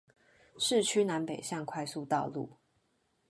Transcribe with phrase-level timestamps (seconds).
[0.57, 2.57] 市區南北向快速道路